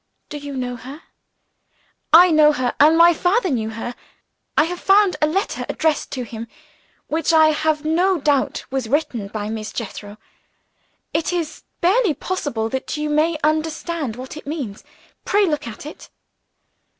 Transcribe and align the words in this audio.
Do 0.29 0.39
you 0.39 0.57
know 0.57 0.77
her?" 0.77 1.03
"I 2.11 2.31
know 2.31 2.53
her 2.53 2.73
and 2.79 2.97
my 2.97 3.13
father 3.13 3.51
knew 3.51 3.69
her. 3.69 3.93
I 4.57 4.63
have 4.63 4.79
found 4.79 5.15
a 5.21 5.27
letter, 5.27 5.63
addressed 5.69 6.09
to 6.13 6.23
him, 6.23 6.47
which 7.05 7.31
I 7.31 7.49
have 7.49 7.85
no 7.85 8.19
doubt 8.19 8.65
was 8.71 8.89
written 8.89 9.27
by 9.27 9.49
Miss 9.51 9.71
Jethro. 9.71 10.17
It 11.13 11.31
is 11.31 11.61
barely 11.81 12.15
possible 12.15 12.67
that 12.69 12.97
you 12.97 13.11
may 13.11 13.37
understand 13.43 14.15
what 14.15 14.35
it 14.35 14.47
means. 14.47 14.83
Pray 15.23 15.45
look 15.45 15.67
at 15.67 15.85
it." 15.85 16.09